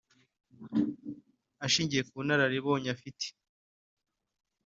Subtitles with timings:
[1.65, 3.25] Ashingiye ku bunararibonye afite